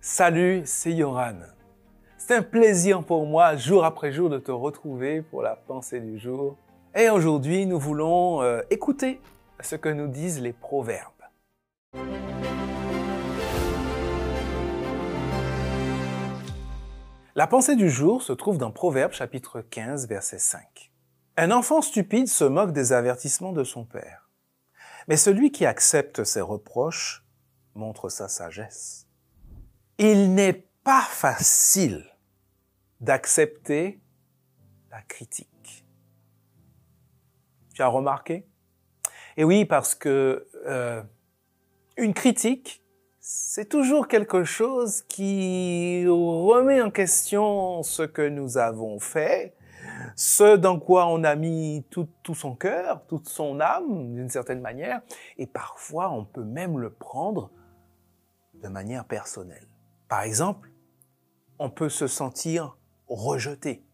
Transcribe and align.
Salut, 0.00 0.62
c'est 0.64 0.92
Yoran. 0.92 1.40
C'est 2.18 2.36
un 2.36 2.42
plaisir 2.42 3.02
pour 3.02 3.26
moi, 3.26 3.56
jour 3.56 3.84
après 3.84 4.12
jour, 4.12 4.30
de 4.30 4.38
te 4.38 4.52
retrouver 4.52 5.22
pour 5.22 5.42
la 5.42 5.56
pensée 5.56 5.98
du 5.98 6.20
jour. 6.20 6.56
Et 6.94 7.10
aujourd'hui, 7.10 7.66
nous 7.66 7.80
voulons 7.80 8.40
euh, 8.42 8.60
écouter 8.70 9.20
ce 9.60 9.74
que 9.74 9.88
nous 9.88 10.06
disent 10.06 10.40
les 10.40 10.52
proverbes. 10.52 11.10
La 17.34 17.48
pensée 17.48 17.74
du 17.74 17.90
jour 17.90 18.22
se 18.22 18.32
trouve 18.32 18.56
dans 18.56 18.70
Proverbe 18.70 19.12
chapitre 19.12 19.62
15, 19.62 20.06
verset 20.06 20.38
5. 20.38 20.92
Un 21.36 21.50
enfant 21.50 21.82
stupide 21.82 22.28
se 22.28 22.44
moque 22.44 22.72
des 22.72 22.92
avertissements 22.92 23.52
de 23.52 23.64
son 23.64 23.84
père. 23.84 24.30
Mais 25.08 25.16
celui 25.16 25.50
qui 25.50 25.66
accepte 25.66 26.22
ses 26.22 26.40
reproches 26.40 27.24
montre 27.74 28.08
sa 28.08 28.28
sagesse. 28.28 29.07
Il 30.00 30.34
n'est 30.34 30.64
pas 30.84 31.02
facile 31.02 32.06
d'accepter 33.00 34.00
la 34.92 35.02
critique. 35.02 35.84
Tu 37.74 37.82
as 37.82 37.88
remarqué? 37.88 38.46
Et 39.36 39.42
oui, 39.42 39.64
parce 39.64 39.96
que 39.96 40.48
euh, 40.66 41.02
une 41.96 42.14
critique, 42.14 42.84
c'est 43.18 43.68
toujours 43.68 44.06
quelque 44.06 44.44
chose 44.44 45.02
qui 45.02 46.04
remet 46.06 46.80
en 46.80 46.92
question 46.92 47.82
ce 47.82 48.04
que 48.04 48.22
nous 48.22 48.56
avons 48.56 49.00
fait, 49.00 49.56
ce 50.14 50.56
dans 50.56 50.78
quoi 50.78 51.06
on 51.08 51.24
a 51.24 51.34
mis 51.34 51.84
tout, 51.90 52.08
tout 52.22 52.36
son 52.36 52.54
cœur, 52.54 53.04
toute 53.06 53.28
son 53.28 53.58
âme, 53.58 54.14
d'une 54.14 54.30
certaine 54.30 54.60
manière, 54.60 55.02
et 55.38 55.48
parfois 55.48 56.10
on 56.10 56.24
peut 56.24 56.44
même 56.44 56.78
le 56.78 56.90
prendre 56.90 57.50
de 58.54 58.68
manière 58.68 59.04
personnelle. 59.04 59.66
Par 60.08 60.22
exemple, 60.22 60.72
on 61.58 61.70
peut 61.70 61.90
se 61.90 62.06
sentir 62.06 62.78
rejeté 63.08 63.84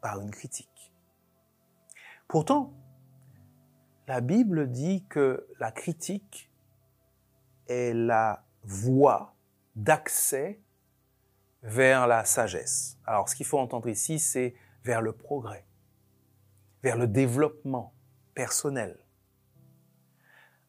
par 0.00 0.20
une 0.20 0.30
critique. 0.30 0.92
Pourtant, 2.28 2.72
la 4.06 4.20
Bible 4.20 4.70
dit 4.70 5.04
que 5.08 5.48
la 5.58 5.72
critique 5.72 6.50
est 7.66 7.92
la 7.92 8.44
voie 8.62 9.34
d'accès 9.74 10.62
vers 11.62 12.06
la 12.06 12.24
sagesse. 12.24 12.98
Alors, 13.04 13.28
ce 13.28 13.34
qu'il 13.34 13.46
faut 13.46 13.58
entendre 13.58 13.88
ici, 13.88 14.20
c'est 14.20 14.54
vers 14.84 15.02
le 15.02 15.12
progrès, 15.12 15.66
vers 16.84 16.96
le 16.96 17.08
développement 17.08 17.92
personnel. 18.34 19.04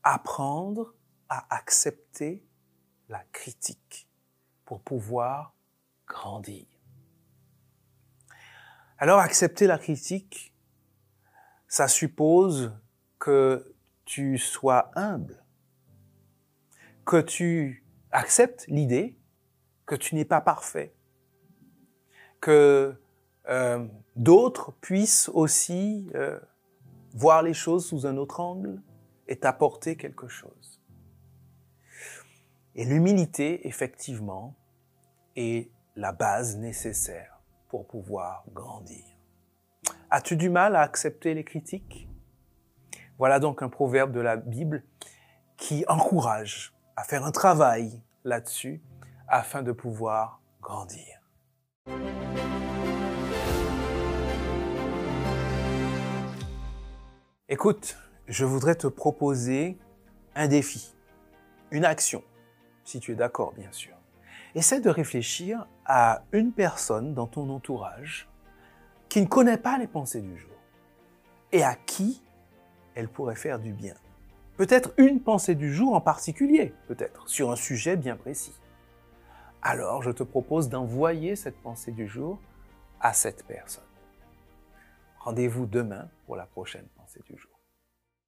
Apprendre 0.02 0.96
à 1.30 1.56
accepter 1.56 2.44
la 3.10 3.24
critique 3.32 4.07
pour 4.68 4.82
pouvoir 4.82 5.56
grandir. 6.06 6.68
Alors, 9.00 9.20
accepter 9.20 9.66
la 9.66 9.78
critique, 9.78 10.54
ça 11.68 11.88
suppose 11.88 12.74
que 13.18 13.74
tu 14.06 14.38
sois 14.38 14.92
humble, 14.96 15.44
que 17.06 17.22
tu 17.22 17.86
acceptes 18.12 18.66
l'idée 18.68 19.18
que 19.86 19.96
tu 19.96 20.16
n'es 20.16 20.26
pas 20.26 20.42
parfait, 20.42 20.94
que 22.42 22.94
euh, 23.48 23.88
d'autres 24.18 24.74
puissent 24.82 25.30
aussi 25.34 26.12
euh, 26.14 26.38
voir 27.14 27.42
les 27.42 27.54
choses 27.54 27.88
sous 27.88 28.06
un 28.06 28.18
autre 28.18 28.42
angle 28.42 28.82
et 29.30 29.38
t'apporter 29.38 29.96
quelque 29.96 30.28
chose. 30.28 30.77
Et 32.80 32.86
l'humilité, 32.86 33.68
effectivement, 33.68 34.54
est 35.36 35.72
la 35.96 36.12
base 36.12 36.58
nécessaire 36.58 37.42
pour 37.70 37.88
pouvoir 37.88 38.44
grandir. 38.54 39.04
As-tu 40.12 40.38
du 40.38 40.52
mal 40.52 40.76
à 40.76 40.82
accepter 40.82 41.34
les 41.34 41.44
critiques? 41.44 42.08
Voilà 43.18 43.40
donc 43.40 43.64
un 43.64 43.70
proverbe 43.70 44.12
de 44.12 44.20
la 44.20 44.36
Bible 44.36 44.84
qui 45.58 45.86
encourage 45.88 46.72
à 46.96 47.04
faire 47.04 47.26
un 47.26 47.32
travail 47.32 48.00
là-dessus 48.24 48.84
afin 49.28 49.64
de 49.64 49.72
pouvoir 49.72 50.40
grandir. 50.62 51.20
Écoute, 57.50 57.98
je 58.28 58.46
voudrais 58.46 58.76
te 58.76 58.86
proposer 58.86 59.80
un 60.36 60.48
défi, 60.48 60.94
une 61.72 61.86
action, 61.86 62.24
si 62.88 63.02
tu 63.02 63.12
es 63.12 63.16
d'accord 63.16 63.54
bien 63.54 63.72
sûr. 63.72 63.96
Essaie 64.56 64.80
de 64.80 64.90
réfléchir 64.90 65.68
à 65.86 66.24
une 66.32 66.54
personne 66.54 67.14
dans 67.14 67.28
ton 67.28 67.50
entourage 67.50 68.30
qui 69.10 69.22
ne 69.22 69.28
connaît 69.28 69.58
pas 69.58 69.78
les 69.78 69.88
pensées 69.88 70.22
du 70.22 70.38
jour 70.38 70.56
et 71.52 71.64
à 71.64 71.76
qui 71.76 72.24
elle 72.96 73.10
pourrait 73.10 73.36
faire 73.36 73.60
du 73.60 73.74
bien. 73.74 73.94
Peut-être 74.56 74.94
une 74.98 75.22
pensée 75.22 75.54
du 75.54 75.74
jour 75.74 75.94
en 75.94 76.02
particulier, 76.02 76.74
peut-être, 76.88 77.28
sur 77.28 77.52
un 77.52 77.58
sujet 77.58 77.98
bien 77.98 78.16
précis. 78.16 78.56
Alors, 79.62 80.02
je 80.02 80.12
te 80.12 80.24
propose 80.24 80.70
d'envoyer 80.70 81.36
cette 81.36 81.58
pensée 81.58 81.92
du 81.92 82.08
jour 82.08 82.40
à 83.02 83.12
cette 83.12 83.46
personne. 83.46 83.84
Rendez-vous 85.20 85.66
demain 85.66 86.08
pour 86.26 86.38
la 86.38 86.46
prochaine 86.46 86.88
pensée 86.96 87.22
du 87.30 87.38
jour. 87.38 87.57